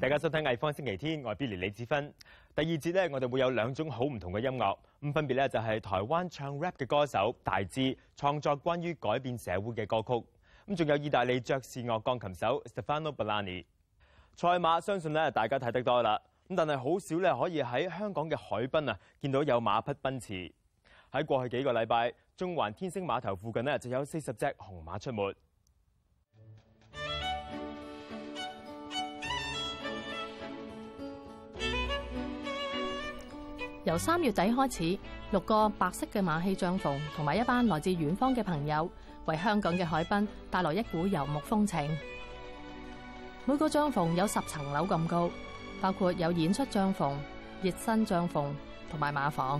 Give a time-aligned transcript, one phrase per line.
[0.00, 2.14] 大家收听艺方星期天，我系 Billy 李子芬。
[2.54, 10.24] 第二节咧，我哋会有两种好唔同嘅音乐，咁分别咧就系台湾唱 rap 嘅歌手大志创作关于改变社会嘅歌曲，
[10.68, 13.64] 咁仲有意大利爵士乐钢琴手 Stefano Bellani。
[14.36, 16.16] 赛马相信咧大家睇得多啦，
[16.48, 20.50] 咁但系好少咧可以喺香港嘅海滨啊见到有马匹奔驰。
[21.10, 25.34] 喺过去几个礼拜，中环天星码头附近咧就有四十只红马出没。
[33.88, 34.98] 由三月底开始，
[35.30, 38.86] 六个白色嘅马戏帐篷同埋一班来自远方嘅朋友，
[39.24, 41.96] 为香港嘅海滨带来一股游牧风情。
[43.46, 45.30] 每个帐篷有十层楼咁高，
[45.80, 47.14] 包括有演出帐篷、
[47.62, 48.44] 热身帐篷
[48.90, 49.58] 同埋马房。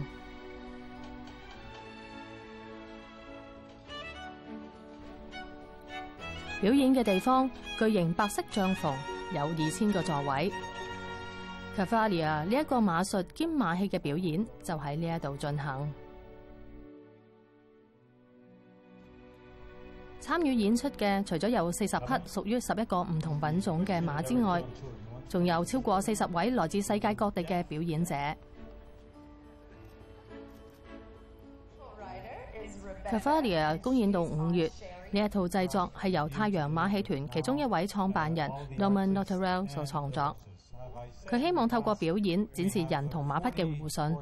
[6.60, 8.92] 表演嘅地方巨型白色帐篷
[9.34, 10.52] 有二千个座位。
[11.78, 15.88] 卡法 i a 呢一個馬術兼馬戲嘅表演就喺呢一度進行。
[20.20, 24.60] 參與演出嘅除咗有四十匹屬於十一個唔同品種嘅馬之外，
[25.28, 28.12] 仲有超過四十位來自世界各地嘅表演者。
[33.08, 34.66] 卡法 i a 公演到五月
[35.12, 40.36] 呢一套製作係由太陽馬戲團其中一位創辦人 Norman n o t a r r e l l 所創作。
[41.26, 44.14] 佢希望透過表演展示人同馬匹嘅互信。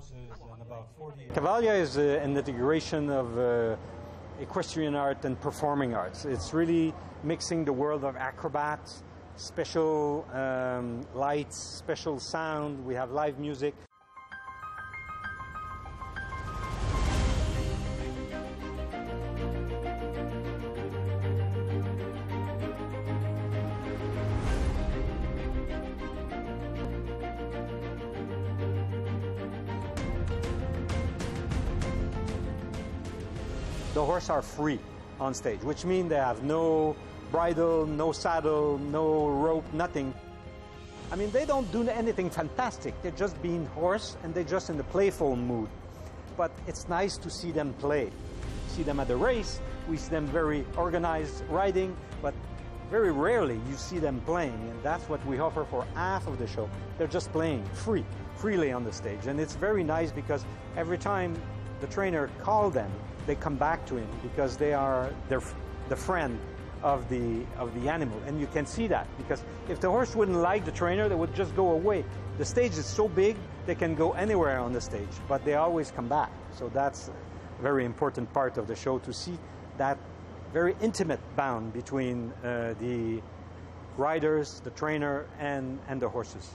[34.30, 34.78] are free
[35.20, 36.94] on stage, which means they have no
[37.30, 40.12] bridle, no saddle, no rope, nothing.
[41.10, 42.94] I mean, they don't do anything fantastic.
[43.02, 45.68] They're just being horse and they're just in the playful mood.
[46.36, 48.10] But it's nice to see them play.
[48.68, 52.34] See them at the race, we see them very organized riding, but
[52.90, 56.46] very rarely you see them playing, and that's what we offer for half of the
[56.46, 56.68] show.
[56.98, 58.04] They're just playing free,
[58.36, 59.26] freely on the stage.
[59.26, 60.44] And it's very nice because
[60.76, 61.34] every time
[61.80, 62.90] the trainer call them,
[63.26, 65.40] they come back to him because they are their,
[65.88, 66.38] the friend
[66.82, 70.36] of the of the animal, and you can see that because if the horse wouldn't
[70.36, 72.04] like the trainer, they would just go away.
[72.38, 75.90] The stage is so big they can go anywhere on the stage, but they always
[75.90, 76.30] come back.
[76.54, 77.08] So that's
[77.58, 79.38] a very important part of the show to see
[79.78, 79.98] that
[80.52, 83.20] very intimate bond between uh, the
[83.96, 86.54] riders, the trainer, and and the horses.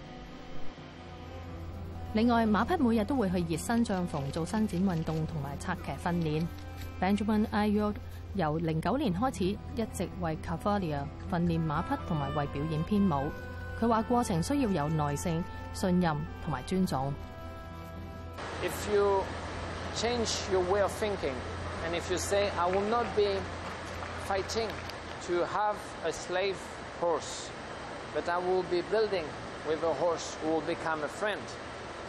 [2.13, 6.45] 另外，馬匹每日都會去熱身帳篷做伸展運動同埋拆騎訓練。
[6.99, 7.93] Benjamin i y o r
[8.33, 13.31] 由零九年開始一直為 c a f o l i a 訓練馬匹同埋為表演編舞。
[13.79, 15.41] 佢話過程需要有耐性、
[15.73, 17.13] 信任同埋尊重。
[18.61, 19.23] If you
[19.95, 21.33] change your way of thinking,
[21.87, 23.37] and if you say I will not be
[24.27, 24.67] fighting
[25.27, 26.55] to have a slave
[26.99, 27.47] horse,
[28.13, 29.23] but I will be building
[29.65, 31.39] with a horse who will become a friend.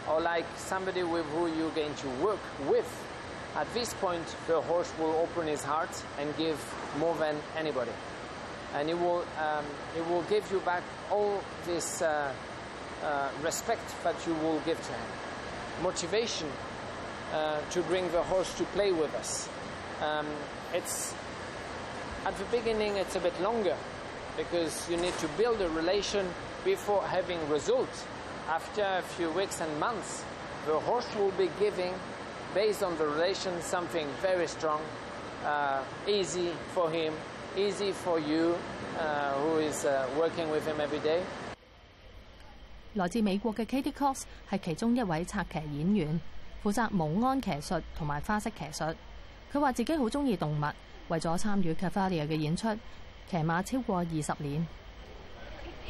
[0.09, 2.89] or like somebody with who you're going to work with,
[3.55, 5.89] at this point the horse will open his heart
[6.19, 6.57] and give
[6.99, 7.91] more than anybody.
[8.73, 9.63] And it will, um,
[9.95, 12.33] it will give you back all this uh,
[13.03, 15.09] uh, respect that you will give to him.
[15.83, 16.49] Motivation
[17.33, 19.47] uh, to bring the horse to play with us.
[20.01, 20.25] Um,
[20.73, 21.13] it's
[22.25, 23.77] at the beginning it's a bit longer
[24.35, 26.27] because you need to build a relation
[26.65, 28.05] before having results
[28.45, 28.59] 来
[43.07, 46.21] 自美国嘅 Katie Cox 系其中一位策骑演员，
[46.61, 48.83] 负责马安骑术同埋花式骑术。
[49.53, 50.65] 佢话自己好中意动物，
[51.07, 52.67] 为咗参与 Cavalia 嘅演出，
[53.31, 54.67] 骑马超过二十年。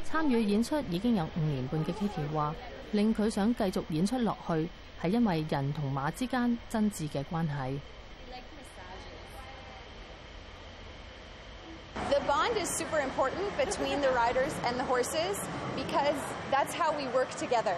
[0.03, 2.53] 参与演出已经有五年半嘅 kitty 话
[2.91, 4.67] 令佢想继续演出落去
[5.01, 7.79] 系因为人同马之间真挚嘅关系
[12.09, 15.39] the bond is super important between the riders and the horses
[15.75, 16.17] because
[16.51, 17.75] that's how we work together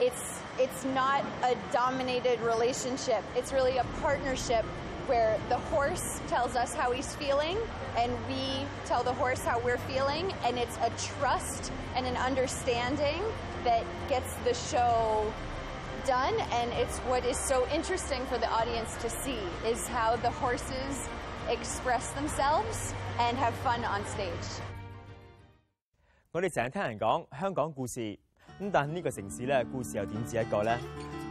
[0.00, 4.64] it's it's not a dominated relationship it's really a partnership
[5.06, 7.56] where the horse tells us how he's feeling
[7.98, 13.20] and we tell the horse how we're feeling and it's a trust and an understanding
[13.64, 15.32] that gets the show
[16.06, 20.30] done and it's what is so interesting for the audience to see is how the
[20.30, 21.08] horses
[21.48, 24.62] express themselves and have fun on stage。
[26.30, 28.16] 我哋成日聽人講香港故事
[28.62, 30.78] 咁但呢个城市咧，故事又点止一个咧？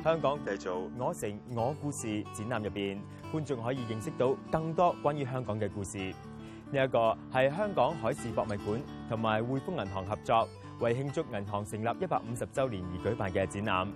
[0.04, 0.68] 香港继续，
[0.98, 3.00] 我城我故事展览入边，
[3.32, 5.98] 观众可以认识到更多关于香港嘅故事。
[5.98, 10.46] 呢一个系香港海事博物馆同埋汇丰银行合作，
[10.82, 13.88] 为庆祝银行成立一百五十周年而举办嘅展览。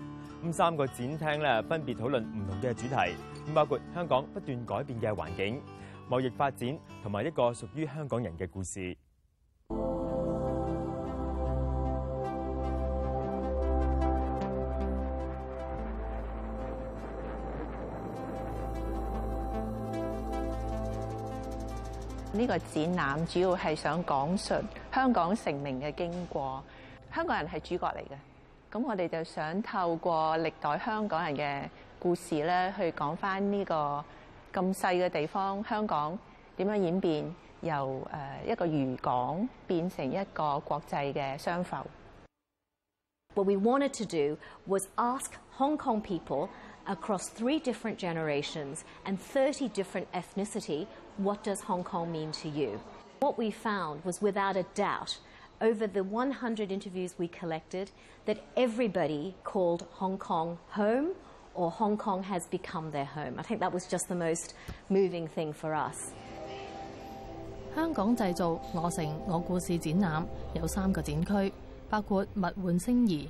[0.46, 5.60] 咁三个展厅咧，分别讨论唔同嘅主题，咁包括香港不断改变嘅环境、
[6.08, 8.96] 贸易发展同埋一个属于香港人嘅故事。
[22.36, 24.54] 呢個展覽主要係想講述
[24.94, 26.62] 香港成名嘅經過，
[27.14, 28.16] 香港人係主角嚟嘅。
[28.78, 34.04] 咁我哋就想透過歷代香港人嘅故事咧，去講翻呢個
[34.54, 36.18] 咁細嘅地方香港
[36.58, 38.06] 點樣演變，由
[38.46, 41.78] 誒一個漁港變成一個國際嘅商埠。
[43.34, 44.38] What we wanted to do
[44.68, 46.50] was ask Hong Kong people
[46.86, 50.88] across three different generations and thirty different ethnicity.
[51.18, 52.80] what does Hong Kong mean to you?
[53.20, 55.18] What we found was without a doubt,
[55.62, 57.92] over the 100 interviews we collected,
[58.26, 61.10] that everybody called Hong Kong home
[61.54, 63.36] or Hong Kong has become their home.
[63.38, 64.54] I think that was just the most
[64.90, 66.12] moving thing for us.
[67.76, 70.24] 香港製造我城我故事展覽
[70.54, 71.52] 有三個展區，
[71.90, 73.30] 包括物換星移、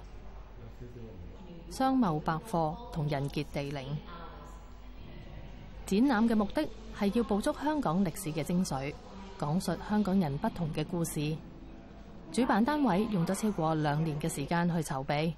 [1.71, 3.83] 商貿百貨同人傑地靈。
[5.85, 6.67] 展览嘅目的
[6.99, 8.91] 系要捕捉香港历史嘅精髓，
[9.39, 11.35] 讲述香港人不同嘅故事。
[12.31, 15.33] 主办单位用咗超过两年嘅时间去筹备，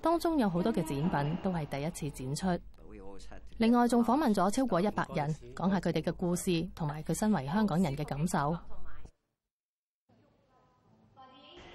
[0.00, 0.88] 当中有好多嘅展
[1.24, 2.60] 品都系第一次展出。
[3.58, 8.56] 另外仲访问咗超过一百人，讲下佢哋嘅故事同埋佢身为香港人嘅感受。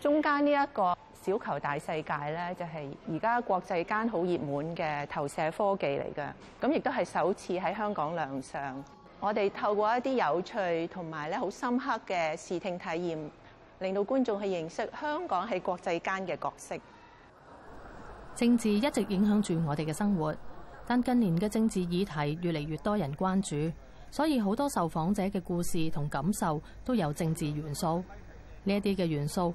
[0.02, 0.98] 中间呢一个。
[1.22, 6.28] 小球大世界咧，就係而家國際間好熱門嘅投射科技嚟嘅，
[6.62, 8.84] 咁亦都係首次喺香港亮相。
[9.20, 13.18] 我哋透過一啲有趣同埋咧好深刻嘅視聽體驗，
[13.80, 16.76] 令到觀眾去認識香港喺國際間嘅角色。
[18.36, 20.34] 政治一直影響住我哋嘅生活，
[20.86, 23.74] 但近年嘅政治議題越嚟越多人關注，
[24.12, 28.02] 所以好多受訪者嘅故事同感受都有政治元素。
[28.70, 29.48] As a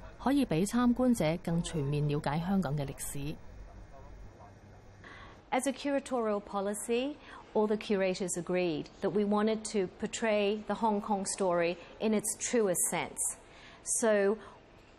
[5.71, 7.17] curatorial policy,
[7.53, 12.35] all the curators agreed that we wanted to portray the Hong Kong story in its
[12.39, 13.35] truest sense.
[13.83, 14.35] So,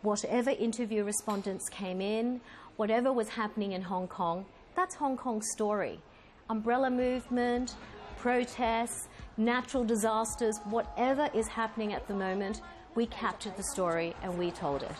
[0.01, 2.39] whatever interview respondents came in,
[2.77, 4.45] whatever was happening in Hong Kong,
[4.77, 5.99] that's Hong Kong's story.
[6.49, 7.75] Umbrella movement,
[8.17, 12.61] protests, natural disasters, whatever is happening at the moment,
[12.97, 13.07] 我 y
[14.23, 14.95] and we told it.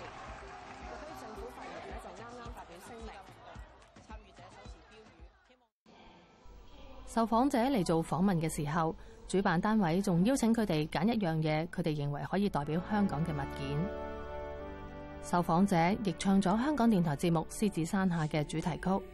[7.07, 8.93] 受访者嚟做访问嘅时候，
[9.29, 13.77] 主办单位仲邀请佢哋拣一样嘢，佢哋认为可以代表香港嘅物件。
[15.23, 19.05] 受访者亦唱咗香港电台节目《狮子山下》嘅主题曲。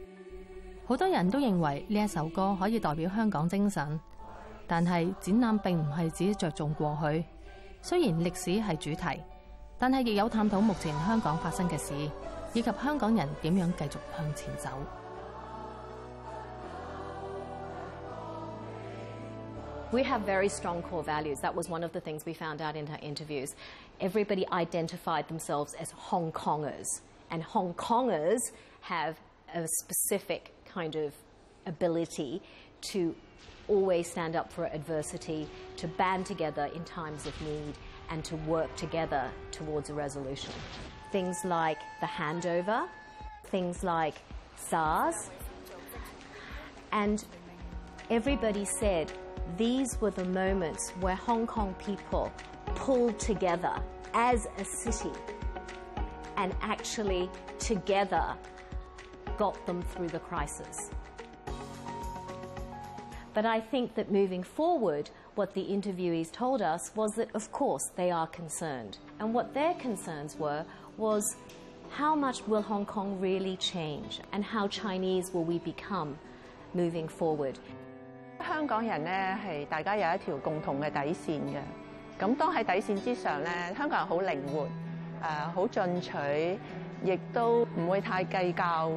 [0.88, 4.00] 好多人都认为呢一首歌可以代表香港精神，
[4.66, 7.24] 但系展览并唔系只着重过去。
[7.90, 8.16] We have
[20.26, 21.40] very strong core values.
[21.40, 23.52] That was one of the things we found out in our interviews.
[24.00, 28.40] Everybody identified themselves as Hong Kongers, and Hong Kongers
[28.82, 29.18] have
[29.56, 31.14] a specific kind of
[31.66, 32.42] ability
[32.92, 33.16] to
[33.68, 37.74] always stand up for adversity, to band together in times of need,
[38.10, 40.52] and to work together towards a resolution.
[41.12, 42.88] Things like the handover,
[43.48, 44.16] things like
[44.58, 45.30] SARS,
[46.92, 47.24] and
[48.10, 49.12] everybody said
[49.58, 52.32] these were the moments where Hong Kong people
[52.76, 53.82] pulled together
[54.14, 55.12] as a city
[56.38, 58.36] and actually together
[59.38, 60.92] got them through the crisis.
[63.34, 67.84] But I think that moving forward, what the interviewees told us was that, of course,
[67.96, 68.98] they are concerned.
[69.20, 70.66] And what their concerns were
[70.98, 71.24] was
[71.90, 76.18] how much will Hong Kong really change and how Chinese will we become
[76.74, 77.56] moving forward?
[78.46, 81.62] 香港人咧係大家有一條共同嘅底線嘅，
[82.20, 84.68] 咁當喺底線之上咧，香港人好靈活，誒、
[85.22, 86.18] 呃、好進取，
[87.06, 88.92] 亦都唔會太計較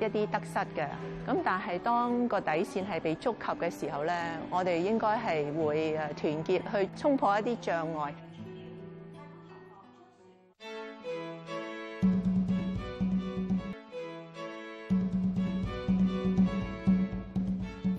[0.00, 0.86] 一啲得失嘅，
[1.26, 4.14] 咁但系当个底线系被觸及嘅時候咧，
[4.50, 8.12] 我哋應該係會誒團結去衝破一啲障礙。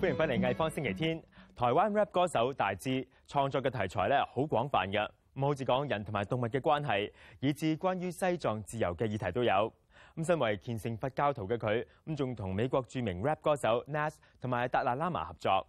[0.00, 1.22] 欢迎翻嚟艺方星期天，
[1.54, 9.72] 台湾 rap 歌手大志创作嘅题材咧，好广泛嘅，唔好似讲人同埋动物嘅关系，以至关于西藏自由嘅议题都有。
[10.16, 15.66] 咁身為虔誠佛教徒嘅佢，咁仲同美國著名 rap 歌手 Nas 同埋達賴拉嘛合作。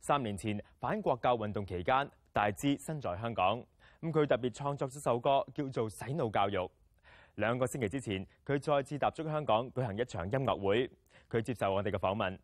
[0.00, 3.64] 三年前反國教運動期間，大志身在香港，
[4.02, 6.58] 咁佢特別創作咗首歌叫做《洗腦教育》。
[7.36, 10.90] 兩個星期之前，佢再次踏足香港舉行一場音樂會。
[11.30, 12.36] 佢接受我哋嘅訪問。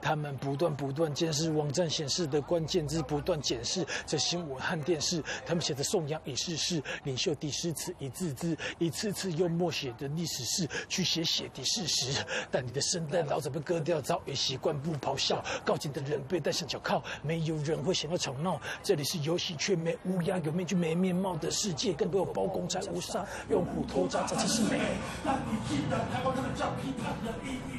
[0.00, 5.22] 他们不断不断监视网站显示的关键字，不断检视这新闻和电视。
[5.46, 12.24] 他们写的颂扬已逝世领袖的诗词一字字，一次次用默写的历史事去写写的事实。
[12.50, 15.42] 但你的圣诞老早被割掉，早已习惯不咆哮。
[15.64, 18.60] 告警的人被戴上脚铐，没有人会想要吵闹。
[18.82, 21.92] 这里是游戏，却没乌鸦；有面具，没面貌的世界。
[21.92, 24.78] 更多有包公在无纱，用虎头扎扎出声名。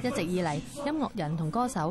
[0.04, 1.91] 一直以来，音乐人同歌手。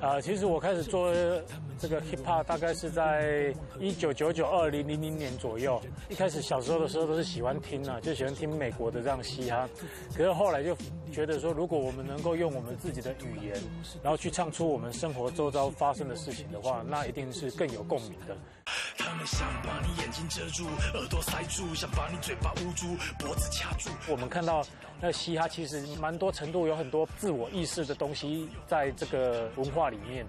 [0.00, 1.12] 呃，其实我开始做
[1.78, 5.80] 这个 hip hop 大概是在一九九九二零零零年左右。
[6.08, 9.68] 一开始小时候的时候都是喜欢听啊，就喜欢听美国的这样嘻哈。
[10.16, 10.74] 可是后来就
[11.12, 13.54] 觉得说，如果我们能够用我们自己的语言，
[14.02, 18.34] 然后去唱出我们生活周遭发生的事情的话，那一定是更有共鸣的。
[19.14, 20.98] 你你想想把把眼睛遮住，住，住，住。
[20.98, 21.42] 耳朵塞
[22.20, 22.72] 嘴巴捂
[23.18, 23.64] 脖子
[24.08, 24.64] 我们看到
[25.00, 30.26] 那嘻哈其实蛮多程度有很多自我意识的东西在这个文化里面，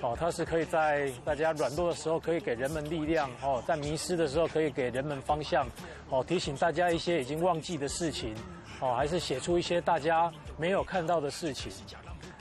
[0.00, 5.66] 哦，它是可以在大家软弱的时候可以给人们力量，哦，在迷失的时候可以给人们方向，
[6.08, 8.34] 哦，提醒大家一些已经忘记的事情，
[8.80, 11.70] 哦，还是写出一些大家没有看到的事情。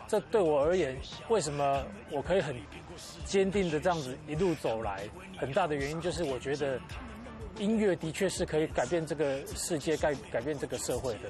[0.07, 0.97] 这对我而言，
[1.27, 2.55] 为什么我可以很？
[3.27, 5.01] 坚定的这样子一路走来，
[5.37, 6.79] 很大的原因就是我觉得
[7.59, 11.29] 音乐的确是可以改变这个世界，改改变这个社会的。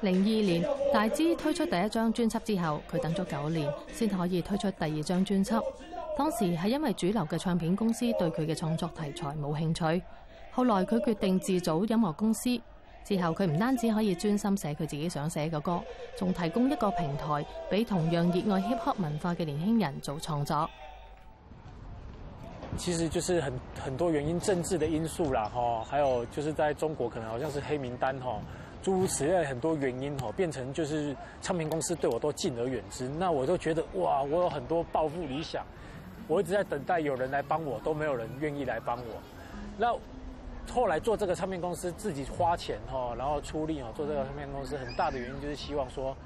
[0.00, 5.52] 零二年，大芝推出第一张专辑之后，佢等咗九年先可以推出第二张专辑。
[6.16, 10.02] 当时系因为主流嘅唱片公司对佢嘅创作题材冇兴趣，
[10.52, 12.48] 后来佢决定自组音乐公司。
[13.06, 15.80] 之后佢唔单止可以专心写佢自己想写嘅歌，
[16.16, 20.68] 仲提供一个平台俾同样热爱 hip hop 文化嘅年轻人做创作。
[22.76, 23.52] 其实就是很
[23.84, 28.40] 很多原因，政治的因素啦，哈，还有就是在中国可能好像是黑名单，哈，
[28.82, 33.08] 诸如此类很多原因，哈，变成就是唱片公司对我都敬而远之。
[33.08, 35.64] 那我都觉得哇，我有很多抱负理想，
[36.26, 39.12] 我一直在等待有人来帮我，都没有人愿意来帮我。
[39.78, 39.94] 那
[40.72, 46.16] 后来做这个唱片公司，自己花钱哦，然后出力哦，做这个唱片公司很大的原因就是希望说，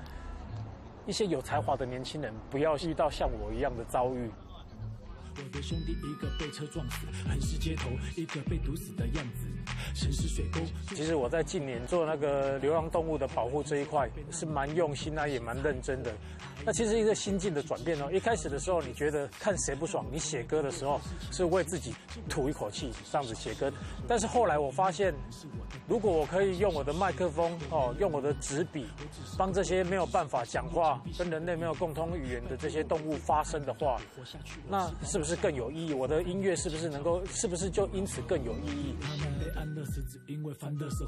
[1.06, 4.30] 一些有才华的年轻人不要遇到像我一样的遭遇。
[5.52, 7.06] 的兄弟一一被被撞死，
[7.40, 8.94] 死街毒子，
[10.94, 16.12] 其实我在近年做那个流浪动物的保护这一块是蛮用心啊，也蛮认真的。
[16.64, 21.00] 那其实一个心境的转变哦，一开始的时候你觉得看谁不爽，你写歌的时候
[21.32, 21.94] 是为自己
[22.28, 23.72] 吐一口气这样子写歌，
[24.06, 25.14] 但是后来我发现，
[25.88, 28.86] 如果我可以用我的麦克风哦，用我的纸笔，
[29.38, 34.00] 帮这些没有办法讲话、跟人类没有共通语言的这些动物发声的话，
[34.68, 35.94] 那是不是更有意义？
[35.94, 38.94] 我的音乐是不是能够，是不是就因此更有意义？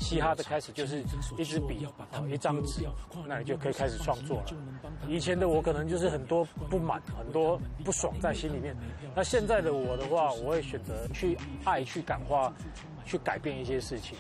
[0.01, 1.03] 嘻哈的开始就是
[1.37, 1.87] 一支笔、
[2.31, 2.87] 一张纸，
[3.27, 4.47] 那你就可以开始创作了。
[5.07, 5.42] 以前。
[5.47, 8.75] 我可能就是很多不满、很多不爽在心里面。
[9.15, 12.53] 那现在的我的话，我会选择去爱、去感化、
[13.05, 14.17] 去改变一些事情。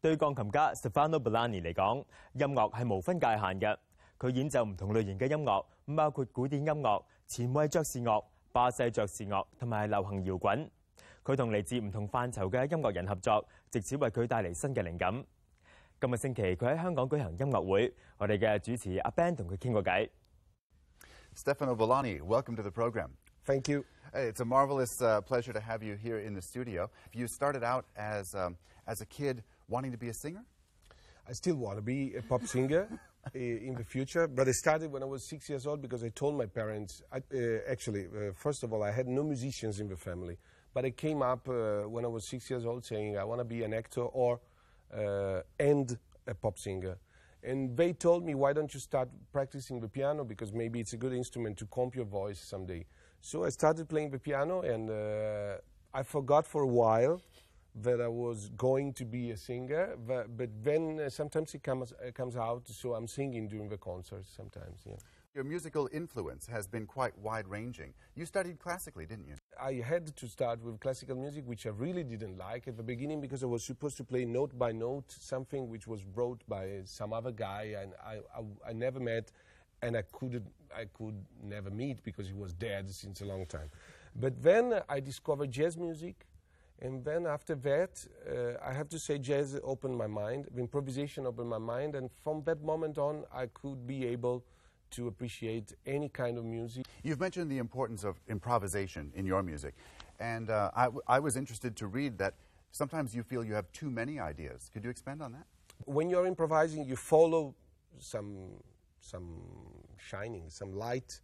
[0.00, 3.76] 对钢琴家 Stefano b r a l a n i 嚟讲，音乐系无分界限嘅。
[4.18, 10.70] 佢演奏唔同类型嘅音乐，包括古典音乐、前卫爵士乐、巴西爵士乐同埋流行摇滚。
[11.24, 15.12] 佢同嚟自唔同范畴嘅音乐人合作，直此为佢带嚟新嘅灵感。
[15.98, 19.56] 今個星期佢喺香港舉行音樂會，我哋嘅主持阿 Ben welcome
[22.54, 23.10] to the program.
[23.46, 23.82] Thank you.
[24.12, 26.90] It's a marvelous uh, pleasure to have you here in the studio.
[27.14, 30.44] You started out as um, as a kid wanting to be a singer.
[31.26, 32.88] I still want to be a pop singer
[33.34, 36.36] in the future, but I started when I was six years old because I told
[36.36, 37.02] my parents.
[37.10, 40.36] I, uh, actually, uh, first of all, I had no musicians in the family,
[40.74, 43.46] but I came up uh, when I was six years old saying I want to
[43.46, 44.40] be an actor or
[44.94, 46.96] uh, and a pop singer.
[47.42, 50.22] And they told me, why don't you start practicing the piano?
[50.24, 52.86] Because maybe it's a good instrument to comp your voice someday.
[53.20, 55.56] So I started playing the piano, and uh,
[55.92, 57.20] I forgot for a while
[57.82, 59.96] that I was going to be a singer.
[60.06, 63.78] But, but then uh, sometimes it comes, uh, comes out, so I'm singing during the
[63.78, 64.94] concerts sometimes, yeah.
[65.36, 67.92] Your musical influence has been quite wide-ranging.
[68.14, 69.34] You studied classically, didn't you?
[69.62, 73.20] I had to start with classical music, which I really didn't like at the beginning
[73.20, 77.12] because I was supposed to play note by note something which was brought by some
[77.12, 79.30] other guy and I, I, I never met
[79.82, 83.68] and I, couldn't, I could never meet because he was dead since a long time.
[84.18, 86.24] But then I discovered jazz music
[86.80, 91.26] and then after that, uh, I have to say, jazz opened my mind, the improvisation
[91.26, 94.42] opened my mind, and from that moment on, I could be able
[94.90, 96.86] to appreciate any kind of music.
[97.02, 99.74] You've mentioned the importance of improvisation in your music,
[100.20, 100.70] and uh,
[101.08, 102.34] I, was interested to read that
[102.72, 104.70] sometimes you feel you have too many ideas.
[104.72, 105.46] Could you expand on that?
[105.84, 107.54] When you're improvising, you follow
[107.98, 108.50] some,
[109.00, 109.40] some
[109.98, 111.20] shining, some light,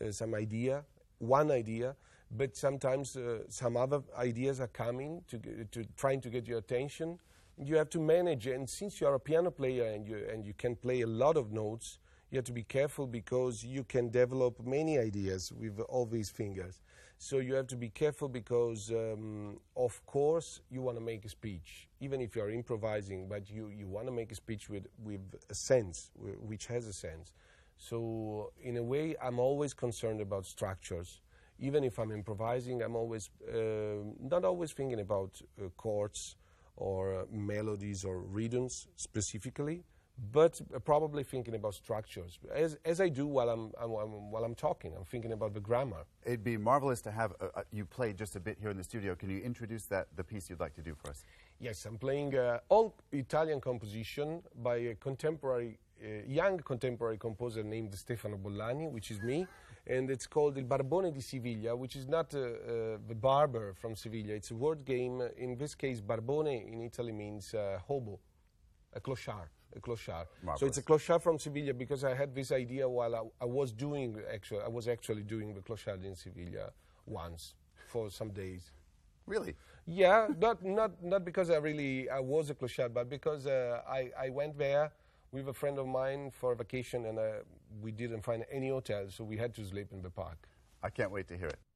[0.00, 0.84] uh, some idea,
[1.18, 1.96] one idea,
[2.36, 5.38] but sometimes uh, some other ideas are coming to,
[5.72, 7.18] to trying to get your attention.
[7.58, 10.54] You have to manage, and since you are a piano player and you, and you
[10.54, 11.98] can play a lot of notes,
[12.30, 16.80] you have to be careful because you can develop many ideas with all these fingers.
[17.18, 21.28] So you have to be careful because, um, of course, you want to make a
[21.28, 25.20] speech, even if you're improvising, but you, you want to make a speech with, with
[25.50, 27.32] a sense, which has a sense.
[27.76, 31.20] So, in a way, I'm always concerned about structures.
[31.58, 33.56] Even if I'm improvising, I'm always uh,
[34.20, 36.36] not always thinking about uh, chords
[36.76, 39.82] or uh, melodies or rhythms specifically
[40.32, 44.54] but probably thinking about structures, as, as I do while I'm, I'm, I'm, while I'm
[44.54, 44.92] talking.
[44.96, 46.04] I'm thinking about the grammar.
[46.24, 48.70] It'd be marvelous to have a, uh, a, uh, you play just a bit here
[48.70, 49.14] in the studio.
[49.14, 51.24] Can you introduce that the piece you'd like to do for us?
[51.58, 57.94] Yes, I'm playing uh, old Italian composition by a contemporary, uh, young contemporary composer named
[57.94, 59.46] Stefano Bollani, which is me,
[59.86, 62.42] and it's called Il Barbone di Siviglia, which is not uh, uh
[63.08, 64.30] the barber from Siviglia.
[64.36, 65.22] It's a word game.
[65.38, 67.54] In this case, Barbone in Italy means
[67.88, 68.18] hobo,
[68.94, 70.26] a clochard clochard.
[70.42, 70.60] Marvelous.
[70.60, 73.72] So it's a clochard from Sevilla because I had this idea while I, I was
[73.72, 76.70] doing actually I was actually doing the clochard in Sevilla
[77.06, 77.54] once
[77.86, 78.72] for some days.
[79.26, 79.54] Really?
[79.86, 84.10] Yeah, not not not because I really I was a clochard, but because uh, I
[84.18, 84.92] I went there
[85.30, 87.22] with a friend of mine for a vacation and uh,
[87.80, 90.48] we didn't find any hotel, so we had to sleep in the park.
[90.82, 91.69] I can't wait to hear it.